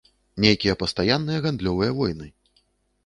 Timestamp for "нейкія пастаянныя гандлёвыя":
0.45-1.91